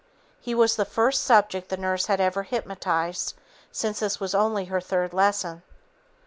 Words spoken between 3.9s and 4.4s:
this was